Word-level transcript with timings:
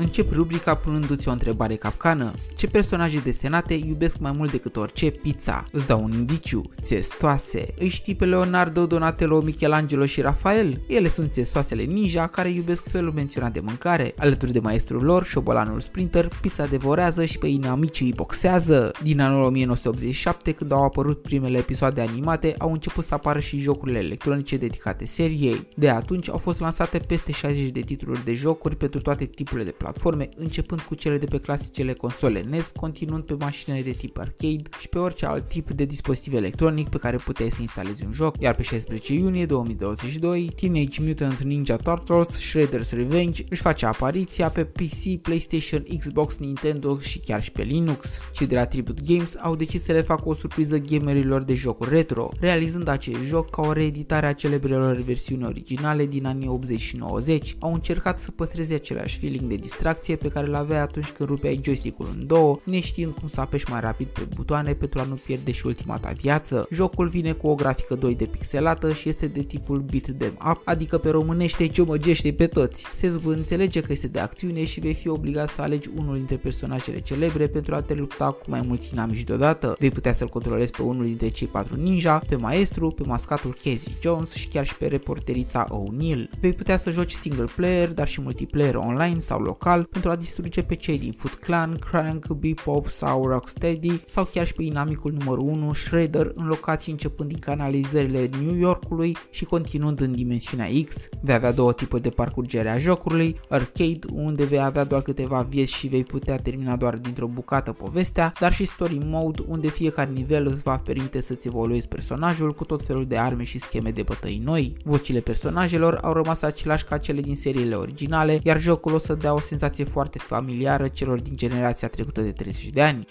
Încep 0.00 0.32
rubrica 0.32 0.74
punându-ți 0.74 1.28
o 1.28 1.30
întrebare 1.30 1.74
capcană. 1.74 2.32
Ce 2.56 2.66
personaje 2.66 3.18
desenate 3.18 3.74
iubesc 3.74 4.18
mai 4.18 4.32
mult 4.32 4.50
decât 4.50 4.76
orice 4.76 5.10
pizza? 5.10 5.64
Îți 5.72 5.86
dau 5.86 6.02
un 6.02 6.12
indiciu. 6.12 6.62
Țestoase. 6.82 7.74
Îi 7.78 7.88
știi 7.88 8.14
pe 8.14 8.24
Leonardo, 8.24 8.86
Donatello, 8.86 9.40
Michelangelo 9.40 10.06
și 10.06 10.20
Rafael? 10.20 10.80
Ele 10.86 11.08
sunt 11.08 11.32
țestoasele 11.32 11.82
ninja 11.82 12.26
care 12.26 12.48
iubesc 12.48 12.88
felul 12.88 13.12
menționat 13.12 13.52
de 13.52 13.60
mâncare. 13.60 14.14
Alături 14.18 14.52
de 14.52 14.58
maestrul 14.58 15.02
lor, 15.02 15.24
șobolanul 15.24 15.80
Sprinter, 15.80 16.28
pizza 16.40 16.66
devorează 16.66 17.24
și 17.24 17.38
pe 17.38 17.46
inamicii 17.46 18.06
îi 18.06 18.12
boxează. 18.12 18.90
Din 19.02 19.20
anul 19.20 19.44
1987, 19.44 20.52
când 20.52 20.72
au 20.72 20.84
apărut 20.84 21.22
primele 21.22 21.58
episoade 21.58 22.00
animate, 22.00 22.54
au 22.58 22.72
început 22.72 23.04
să 23.04 23.14
apară 23.14 23.38
și 23.38 23.58
jocurile 23.58 23.98
electronice 23.98 24.56
dedicate 24.56 25.04
seriei. 25.04 25.66
De 25.76 25.88
atunci 25.88 26.30
au 26.30 26.38
fost 26.38 26.60
lansate 26.60 26.98
peste 26.98 27.32
60 27.32 27.70
de 27.70 27.80
titluri 27.80 28.24
de 28.24 28.34
jocuri 28.34 28.76
pentru 28.76 29.00
toate 29.00 29.24
tipurile 29.24 29.64
de 29.64 29.70
platforme, 29.70 29.88
începând 30.36 30.80
cu 30.80 30.94
cele 30.94 31.18
de 31.18 31.26
pe 31.26 31.38
clasicele 31.38 31.92
console 31.92 32.40
NES, 32.40 32.70
continuând 32.76 33.24
pe 33.24 33.34
mașinile 33.38 33.82
de 33.82 33.90
tip 33.90 34.18
arcade 34.18 34.62
și 34.78 34.88
pe 34.88 34.98
orice 34.98 35.26
alt 35.26 35.48
tip 35.48 35.70
de 35.70 35.84
dispozitiv 35.84 36.34
electronic 36.34 36.88
pe 36.88 36.98
care 36.98 37.16
puteai 37.16 37.50
să 37.50 37.60
instalezi 37.60 38.04
un 38.04 38.12
joc, 38.12 38.40
iar 38.40 38.54
pe 38.54 38.62
16 38.62 39.12
iunie 39.12 39.46
2022, 39.46 40.50
Teenage 40.56 41.02
Mutant 41.02 41.42
Ninja 41.42 41.76
Turtles 41.76 42.38
Shredder's 42.38 42.90
Revenge 42.90 43.44
își 43.48 43.60
face 43.60 43.86
apariția 43.86 44.48
pe 44.48 44.64
PC, 44.64 45.16
PlayStation, 45.22 45.84
Xbox, 45.98 46.36
Nintendo 46.36 46.98
și 46.98 47.18
chiar 47.18 47.42
și 47.42 47.50
pe 47.50 47.62
Linux. 47.62 48.20
Cei 48.32 48.46
de 48.46 48.54
la 48.54 48.66
Tribute 48.66 49.02
Games 49.06 49.36
au 49.40 49.56
decis 49.56 49.82
să 49.82 49.92
le 49.92 50.02
facă 50.02 50.28
o 50.28 50.34
surpriză 50.34 50.78
gamerilor 50.78 51.42
de 51.42 51.54
jocuri 51.54 51.90
retro, 51.90 52.30
realizând 52.40 52.88
acest 52.88 53.22
joc 53.24 53.50
ca 53.50 53.62
o 53.62 53.72
reeditare 53.72 54.26
a 54.26 54.32
celebrelor 54.32 54.96
versiuni 54.96 55.44
originale 55.44 56.06
din 56.06 56.26
anii 56.26 56.48
80 56.48 56.80
și 56.80 56.96
90. 56.96 57.56
Au 57.58 57.72
încercat 57.72 58.18
să 58.18 58.30
păstreze 58.30 58.74
același 58.74 59.18
feeling 59.18 59.48
de 59.48 59.56
distracție 59.80 60.16
pe 60.16 60.28
care 60.28 60.46
îl 60.46 60.54
avea 60.54 60.82
atunci 60.82 61.10
când 61.10 61.28
rupeai 61.28 61.60
joystick-ul 61.64 62.06
în 62.18 62.26
două, 62.26 62.58
neștiind 62.64 63.12
cum 63.12 63.28
să 63.28 63.40
apeși 63.40 63.70
mai 63.70 63.80
rapid 63.80 64.06
pe 64.06 64.26
butoane 64.34 64.72
pentru 64.72 65.00
a 65.00 65.04
nu 65.04 65.14
pierde 65.14 65.50
și 65.50 65.66
ultima 65.66 65.96
ta 65.96 66.12
viață. 66.20 66.66
Jocul 66.70 67.08
vine 67.08 67.32
cu 67.32 67.46
o 67.46 67.54
grafică 67.54 67.98
2D 67.98 68.30
pixelată 68.30 68.92
și 68.92 69.08
este 69.08 69.26
de 69.26 69.42
tipul 69.42 69.78
beat 69.78 70.16
them 70.18 70.38
up, 70.50 70.60
adică 70.64 70.98
pe 70.98 71.10
românește 71.10 71.66
ciomăgește 71.66 72.32
pe 72.32 72.46
toți. 72.46 72.86
Se 72.94 73.20
înțelege 73.24 73.80
că 73.80 73.92
este 73.92 74.06
de 74.06 74.18
acțiune 74.18 74.64
și 74.64 74.80
vei 74.80 74.94
fi 74.94 75.08
obligat 75.08 75.48
să 75.48 75.62
alegi 75.62 75.90
unul 75.96 76.14
dintre 76.14 76.36
personajele 76.36 77.00
celebre 77.00 77.46
pentru 77.46 77.74
a 77.74 77.82
te 77.82 77.94
lupta 77.94 78.30
cu 78.30 78.44
mai 78.46 78.62
mulți 78.66 78.90
inamici 78.92 79.24
deodată. 79.24 79.76
Vei 79.78 79.90
putea 79.90 80.12
să-l 80.12 80.28
controlezi 80.28 80.72
pe 80.72 80.82
unul 80.82 81.04
dintre 81.04 81.28
cei 81.28 81.46
patru 81.46 81.76
ninja, 81.76 82.18
pe 82.28 82.36
maestru, 82.36 82.90
pe 82.90 83.02
mascatul 83.06 83.52
Casey 83.52 83.96
Jones 84.02 84.32
și 84.32 84.48
chiar 84.48 84.66
și 84.66 84.76
pe 84.76 84.86
reporterița 84.86 85.66
O'Neill. 85.66 86.40
Vei 86.40 86.52
putea 86.52 86.76
să 86.76 86.90
joci 86.90 87.12
single 87.12 87.48
player, 87.56 87.92
dar 87.92 88.08
și 88.08 88.20
multiplayer 88.20 88.74
online 88.74 89.18
sau 89.18 89.40
local 89.40 89.69
pentru 89.78 90.10
a 90.10 90.16
distruge 90.16 90.62
pe 90.62 90.74
cei 90.74 90.98
din 90.98 91.12
Foot 91.12 91.34
Clan, 91.34 91.76
Crank, 91.90 92.26
Bebop 92.26 92.88
sau 92.88 93.26
Rocksteady 93.26 94.00
sau 94.06 94.24
chiar 94.24 94.46
și 94.46 94.52
pe 94.52 94.62
inamicul 94.62 95.12
numărul 95.18 95.48
1 95.48 95.72
Shredder 95.72 96.30
în 96.34 96.46
locații 96.46 96.92
începând 96.92 97.28
din 97.28 97.38
canalizările 97.38 98.28
New 98.42 98.54
Yorkului 98.54 99.16
și 99.30 99.44
continuând 99.44 100.00
în 100.00 100.12
dimensiunea 100.12 100.68
X. 100.86 101.06
Vei 101.20 101.34
avea 101.34 101.52
două 101.52 101.72
tipuri 101.72 102.02
de 102.02 102.08
parcurgere 102.08 102.70
a 102.70 102.78
jocului, 102.78 103.40
arcade 103.48 103.98
unde 104.12 104.44
vei 104.44 104.62
avea 104.62 104.84
doar 104.84 105.02
câteva 105.02 105.42
vieți 105.42 105.72
și 105.72 105.86
vei 105.86 106.04
putea 106.04 106.36
termina 106.36 106.76
doar 106.76 106.96
dintr-o 106.96 107.26
bucată 107.26 107.72
povestea, 107.72 108.32
dar 108.40 108.52
și 108.52 108.64
story 108.64 109.00
mode 109.04 109.42
unde 109.46 109.68
fiecare 109.68 110.10
nivel 110.10 110.46
îți 110.46 110.62
va 110.62 110.78
permite 110.78 111.20
să-ți 111.20 111.46
evoluezi 111.46 111.88
personajul 111.88 112.54
cu 112.54 112.64
tot 112.64 112.82
felul 112.82 113.06
de 113.06 113.18
arme 113.18 113.42
și 113.42 113.58
scheme 113.58 113.90
de 113.90 114.02
bătăi 114.02 114.40
noi. 114.44 114.76
Vocile 114.84 115.20
personajelor 115.20 115.98
au 116.02 116.12
rămas 116.12 116.42
aceleași 116.42 116.84
ca 116.84 116.98
cele 116.98 117.20
din 117.20 117.36
seriile 117.36 117.74
originale, 117.74 118.40
iar 118.42 118.60
jocul 118.60 118.94
o 118.94 118.98
să 118.98 119.14
dea 119.14 119.34
o 119.34 119.40
senzație 119.40 119.59
foarte 119.68 120.18
familiară 120.18 120.88
celor 120.88 121.20
din 121.20 121.36
generația 121.36 121.88
trecută 121.88 122.20
de 122.20 122.32
30 122.32 122.64
de 122.68 122.82
ani. 122.82 123.06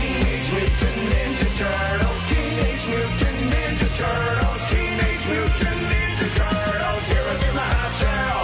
Teenage 0.00 0.50
Mutant 0.52 0.96
Ninja 1.10 1.48
Turtles, 1.58 2.22
Teenage 2.28 2.86
Mutant 2.90 3.38
Ninja 3.52 3.88
Turtles, 3.98 4.62
Teenage 4.70 5.26
Mutant 5.28 5.80
Ninja 5.92 6.28
Turtles, 6.36 7.04
heroes 7.10 7.42
in 7.48 7.54
the 7.58 7.66
hot 7.80 7.92
shell. 7.98 8.40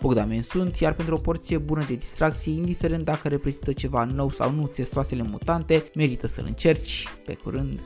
Bogdamen 0.00 0.42
sunt, 0.42 0.76
iar 0.76 0.92
pentru 0.92 1.14
o 1.14 1.18
porție 1.18 1.58
bună 1.58 1.84
de 1.88 1.94
distracție, 1.94 2.52
indiferent 2.52 3.04
dacă 3.04 3.28
reprezintă 3.28 3.72
ceva 3.72 4.04
nou 4.04 4.30
sau 4.30 4.50
nu 4.50 4.66
țestoasele 4.66 5.22
mutante, 5.22 5.90
merită 5.94 6.26
să-l 6.26 6.44
încerci. 6.46 7.08
Pe 7.24 7.34
curând! 7.34 7.84